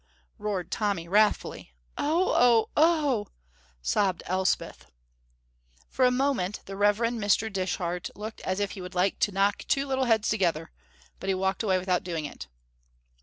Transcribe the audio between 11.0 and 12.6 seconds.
but he walked away without doing it.